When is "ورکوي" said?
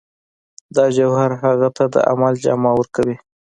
2.77-3.15